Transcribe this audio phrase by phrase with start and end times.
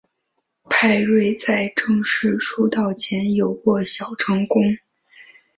[0.63, 4.59] 派瑞在正式出道前有过小成功。